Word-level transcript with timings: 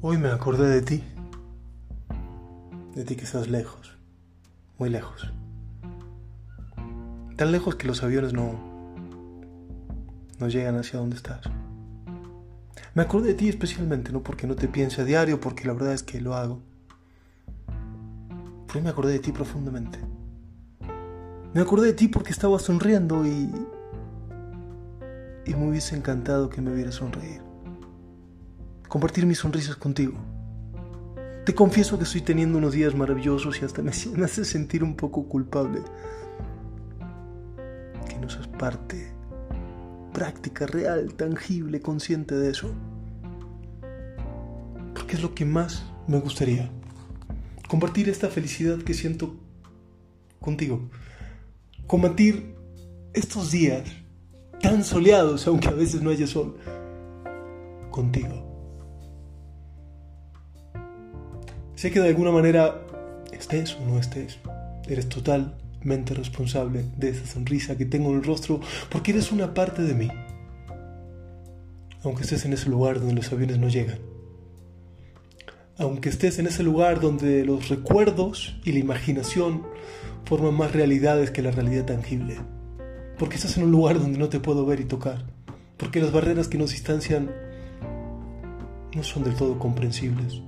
Hoy 0.00 0.16
me 0.16 0.28
acordé 0.28 0.68
de 0.68 0.80
ti. 0.80 1.02
De 2.94 3.02
ti 3.02 3.16
que 3.16 3.24
estás 3.24 3.48
lejos. 3.48 3.98
Muy 4.78 4.90
lejos. 4.90 5.32
Tan 7.34 7.50
lejos 7.50 7.74
que 7.74 7.88
los 7.88 8.04
aviones 8.04 8.32
no. 8.32 8.54
no 10.38 10.48
llegan 10.48 10.76
hacia 10.76 11.00
donde 11.00 11.16
estás. 11.16 11.40
Me 12.94 13.02
acordé 13.02 13.28
de 13.28 13.34
ti 13.34 13.48
especialmente, 13.48 14.12
no 14.12 14.22
porque 14.22 14.46
no 14.46 14.54
te 14.54 14.68
piense 14.68 15.02
a 15.02 15.04
diario, 15.04 15.40
porque 15.40 15.66
la 15.66 15.72
verdad 15.72 15.92
es 15.92 16.04
que 16.04 16.20
lo 16.20 16.36
hago. 16.36 16.62
Pero 18.68 18.84
me 18.84 18.90
acordé 18.90 19.14
de 19.14 19.18
ti 19.18 19.32
profundamente. 19.32 19.98
Me 21.54 21.60
acordé 21.60 21.88
de 21.88 21.94
ti 21.94 22.06
porque 22.06 22.30
estaba 22.30 22.60
sonriendo 22.60 23.26
y. 23.26 23.50
y 25.44 25.54
me 25.56 25.68
hubiese 25.68 25.96
encantado 25.96 26.50
que 26.50 26.60
me 26.60 26.72
viera 26.72 26.92
sonreír 26.92 27.47
compartir 28.88 29.26
mis 29.26 29.38
sonrisas 29.38 29.76
contigo. 29.76 30.14
Te 31.44 31.54
confieso 31.54 31.96
que 31.96 32.04
estoy 32.04 32.20
teniendo 32.20 32.58
unos 32.58 32.72
días 32.72 32.94
maravillosos 32.94 33.60
y 33.60 33.64
hasta 33.64 33.82
me, 33.82 33.90
hace 33.90 34.44
sentir 34.44 34.82
un 34.82 34.96
poco 34.96 35.26
culpable. 35.28 35.80
Que 38.08 38.18
no 38.18 38.28
seas 38.28 38.48
parte 38.48 39.12
práctica, 40.12 40.66
real, 40.66 41.14
tangible, 41.14 41.80
consciente 41.80 42.34
de 42.34 42.50
eso. 42.50 42.70
Porque 44.94 45.16
es 45.16 45.22
lo 45.22 45.34
que 45.34 45.44
más 45.44 45.84
me 46.06 46.18
gustaría. 46.18 46.70
Compartir 47.68 48.08
esta 48.08 48.28
felicidad 48.28 48.78
que 48.78 48.94
siento 48.94 49.36
contigo. 50.40 50.90
Compartir 51.86 52.56
estos 53.14 53.50
días 53.50 53.88
tan 54.60 54.84
soleados, 54.84 55.46
aunque 55.46 55.68
a 55.68 55.72
veces 55.72 56.02
no 56.02 56.10
haya 56.10 56.26
sol, 56.26 56.58
contigo. 57.90 58.57
Sé 61.78 61.92
que 61.92 62.00
de 62.00 62.08
alguna 62.08 62.32
manera 62.32 62.80
estés 63.30 63.76
o 63.76 63.86
no 63.86 64.00
estés, 64.00 64.40
eres 64.88 65.08
totalmente 65.08 66.12
responsable 66.12 66.84
de 66.96 67.10
esa 67.10 67.24
sonrisa 67.24 67.78
que 67.78 67.86
tengo 67.86 68.10
en 68.10 68.16
el 68.16 68.24
rostro 68.24 68.58
porque 68.90 69.12
eres 69.12 69.30
una 69.30 69.54
parte 69.54 69.82
de 69.82 69.94
mí. 69.94 70.08
Aunque 72.02 72.24
estés 72.24 72.44
en 72.46 72.52
ese 72.52 72.68
lugar 72.68 72.98
donde 72.98 73.14
los 73.14 73.32
aviones 73.32 73.60
no 73.60 73.68
llegan. 73.68 74.00
Aunque 75.78 76.08
estés 76.08 76.40
en 76.40 76.48
ese 76.48 76.64
lugar 76.64 76.98
donde 76.98 77.44
los 77.44 77.68
recuerdos 77.68 78.56
y 78.64 78.72
la 78.72 78.80
imaginación 78.80 79.62
forman 80.24 80.54
más 80.54 80.72
realidades 80.72 81.30
que 81.30 81.42
la 81.42 81.52
realidad 81.52 81.84
tangible. 81.84 82.38
Porque 83.20 83.36
estás 83.36 83.56
en 83.56 83.62
un 83.62 83.70
lugar 83.70 84.00
donde 84.00 84.18
no 84.18 84.28
te 84.28 84.40
puedo 84.40 84.66
ver 84.66 84.80
y 84.80 84.84
tocar. 84.84 85.26
Porque 85.76 86.00
las 86.00 86.10
barreras 86.10 86.48
que 86.48 86.58
nos 86.58 86.72
distancian 86.72 87.30
no 88.96 89.04
son 89.04 89.22
del 89.22 89.36
todo 89.36 89.60
comprensibles. 89.60 90.42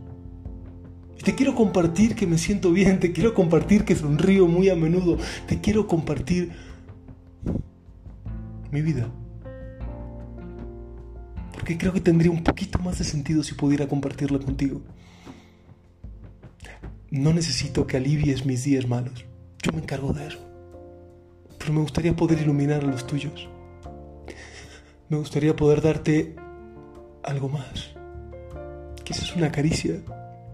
Y 1.21 1.23
te 1.23 1.35
quiero 1.35 1.55
compartir 1.55 2.15
que 2.15 2.27
me 2.27 2.39
siento 2.39 2.73
bien, 2.73 2.99
te 2.99 3.13
quiero 3.13 3.35
compartir 3.35 3.85
que 3.85 3.95
sonrío 3.95 4.47
muy 4.47 4.71
a 4.71 4.75
menudo, 4.75 5.19
te 5.47 5.61
quiero 5.61 5.87
compartir 5.87 6.51
mi 8.71 8.81
vida. 8.81 9.07
Porque 11.53 11.77
creo 11.77 11.93
que 11.93 12.01
tendría 12.01 12.31
un 12.31 12.43
poquito 12.43 12.79
más 12.79 12.99
de 12.99 13.05
sentido 13.05 13.43
si 13.43 13.53
pudiera 13.53 13.87
compartirla 13.87 14.39
contigo. 14.39 14.81
No 17.11 17.35
necesito 17.35 17.87
que 17.87 17.99
alivies 17.99 18.47
mis 18.47 18.65
días 18.65 18.89
malos. 18.89 19.27
Yo 19.63 19.73
me 19.73 19.83
encargo 19.83 20.15
de 20.15 20.27
eso. 20.27 20.39
Pero 21.59 21.75
me 21.75 21.81
gustaría 21.81 22.17
poder 22.17 22.41
iluminar 22.41 22.83
a 22.83 22.87
los 22.87 23.07
tuyos. 23.07 23.47
Me 25.11 25.19
gustaría 25.19 25.55
poder 25.55 25.83
darte 25.83 26.35
algo 27.23 27.51
más. 27.51 27.91
Quizás 29.05 29.37
una 29.37 29.53
caricia 29.53 30.01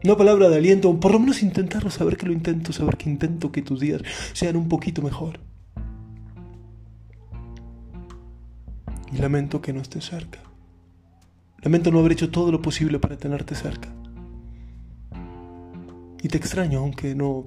una 0.06 0.16
palabra 0.16 0.48
de 0.48 0.56
aliento, 0.56 0.98
por 1.00 1.12
lo 1.12 1.18
menos 1.18 1.42
intentarlo, 1.42 1.90
saber 1.90 2.16
que 2.16 2.26
lo 2.26 2.32
intento, 2.32 2.72
saber 2.72 2.96
que 2.96 3.10
intento 3.10 3.50
que 3.50 3.62
tus 3.62 3.80
días 3.80 4.02
sean 4.32 4.56
un 4.56 4.68
poquito 4.68 5.02
mejor. 5.02 5.40
Y 9.12 9.18
lamento 9.18 9.60
que 9.60 9.72
no 9.72 9.80
estés 9.80 10.04
cerca. 10.04 10.38
Lamento 11.62 11.90
no 11.90 11.98
haber 11.98 12.12
hecho 12.12 12.30
todo 12.30 12.52
lo 12.52 12.62
posible 12.62 13.00
para 13.00 13.16
tenerte 13.16 13.56
cerca. 13.56 13.88
Y 16.22 16.28
te 16.28 16.38
extraño, 16.38 16.78
aunque 16.78 17.14
no 17.16 17.46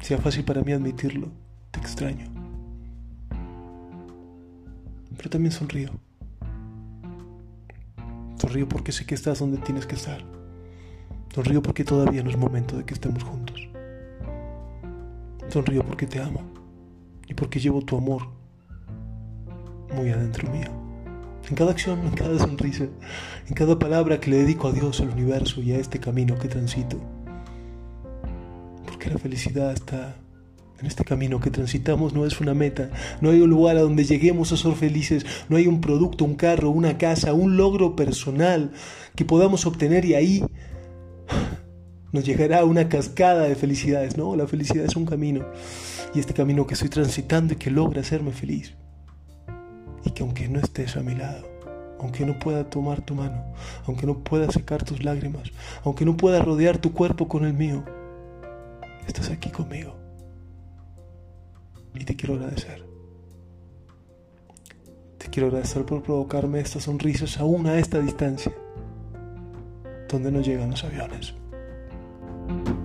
sea 0.00 0.18
fácil 0.18 0.44
para 0.44 0.62
mí 0.62 0.72
admitirlo. 0.72 1.30
Te 1.70 1.78
extraño. 1.78 2.26
Pero 5.16 5.30
también 5.30 5.52
sonrío. 5.52 5.90
Sonrío 8.38 8.68
porque 8.68 8.90
sé 8.90 9.06
que 9.06 9.14
estás 9.14 9.38
donde 9.38 9.58
tienes 9.58 9.86
que 9.86 9.94
estar. 9.94 10.41
Sonrío 11.34 11.62
porque 11.62 11.82
todavía 11.82 12.22
no 12.22 12.28
es 12.28 12.36
momento 12.36 12.76
de 12.76 12.84
que 12.84 12.92
estemos 12.92 13.22
juntos. 13.24 13.68
Sonrío 15.48 15.82
porque 15.82 16.06
te 16.06 16.20
amo 16.20 16.42
y 17.26 17.34
porque 17.34 17.58
llevo 17.58 17.80
tu 17.82 17.96
amor 17.96 18.22
muy 19.96 20.10
adentro 20.10 20.50
mío. 20.50 20.68
En 21.48 21.56
cada 21.56 21.70
acción, 21.70 22.00
en 22.00 22.10
cada 22.10 22.38
sonrisa, 22.38 22.84
en 23.48 23.54
cada 23.54 23.78
palabra 23.78 24.20
que 24.20 24.30
le 24.30 24.38
dedico 24.38 24.68
a 24.68 24.72
Dios, 24.72 25.00
al 25.00 25.08
universo 25.08 25.62
y 25.62 25.72
a 25.72 25.78
este 25.78 25.98
camino 25.98 26.38
que 26.38 26.48
transito. 26.48 26.98
Porque 28.86 29.10
la 29.10 29.18
felicidad 29.18 29.72
está 29.72 30.14
en 30.80 30.86
este 30.86 31.04
camino 31.04 31.40
que 31.40 31.50
transitamos, 31.50 32.12
no 32.12 32.26
es 32.26 32.40
una 32.40 32.54
meta, 32.54 32.90
no 33.20 33.30
hay 33.30 33.40
un 33.40 33.48
lugar 33.48 33.76
a 33.76 33.82
donde 33.82 34.04
lleguemos 34.04 34.52
a 34.52 34.56
ser 34.56 34.74
felices, 34.74 35.24
no 35.48 35.56
hay 35.56 35.66
un 35.66 35.80
producto, 35.80 36.24
un 36.24 36.34
carro, 36.34 36.70
una 36.70 36.98
casa, 36.98 37.32
un 37.32 37.56
logro 37.56 37.96
personal 37.96 38.72
que 39.16 39.24
podamos 39.24 39.64
obtener 39.66 40.04
y 40.04 40.14
ahí 40.14 40.44
nos 42.12 42.24
llegará 42.26 42.64
una 42.64 42.88
cascada 42.88 43.44
de 43.44 43.54
felicidades. 43.54 44.16
No, 44.16 44.36
la 44.36 44.46
felicidad 44.46 44.84
es 44.84 44.96
un 44.96 45.06
camino. 45.06 45.46
Y 46.14 46.20
este 46.20 46.34
camino 46.34 46.66
que 46.66 46.74
estoy 46.74 46.90
transitando 46.90 47.54
y 47.54 47.56
que 47.56 47.70
logra 47.70 48.02
hacerme 48.02 48.32
feliz. 48.32 48.74
Y 50.04 50.10
que 50.10 50.22
aunque 50.22 50.48
no 50.48 50.60
estés 50.60 50.96
a 50.96 51.02
mi 51.02 51.14
lado, 51.14 51.48
aunque 51.98 52.26
no 52.26 52.38
pueda 52.38 52.68
tomar 52.68 53.00
tu 53.00 53.14
mano, 53.14 53.54
aunque 53.86 54.06
no 54.06 54.18
pueda 54.18 54.50
secar 54.50 54.84
tus 54.84 55.02
lágrimas, 55.02 55.50
aunque 55.84 56.04
no 56.04 56.16
pueda 56.16 56.42
rodear 56.42 56.78
tu 56.78 56.92
cuerpo 56.92 57.28
con 57.28 57.46
el 57.46 57.54
mío, 57.54 57.82
estás 59.06 59.30
aquí 59.30 59.48
conmigo. 59.50 59.96
Y 61.94 62.04
te 62.04 62.14
quiero 62.14 62.34
agradecer. 62.34 62.84
Te 65.16 65.28
quiero 65.28 65.48
agradecer 65.48 65.84
por 65.86 66.02
provocarme 66.02 66.60
estas 66.60 66.84
sonrisas 66.84 67.38
aún 67.38 67.66
a 67.66 67.78
esta 67.78 68.00
distancia, 68.00 68.52
donde 70.08 70.32
no 70.32 70.40
llegan 70.40 70.70
los 70.70 70.84
aviones. 70.84 71.34
thank 72.52 72.68
you 72.68 72.81